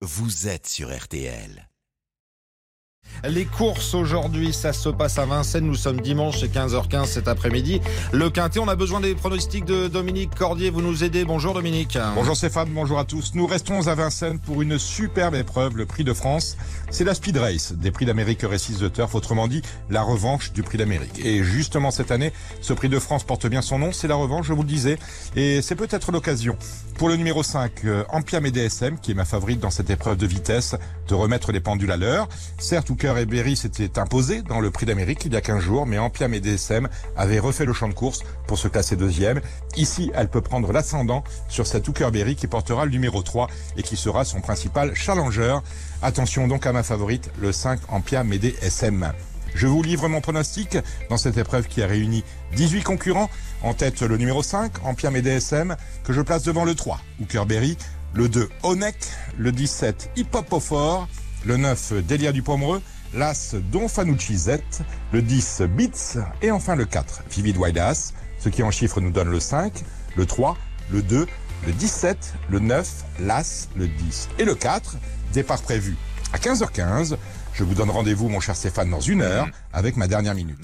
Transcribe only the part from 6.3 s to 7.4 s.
c'est 15h15 cet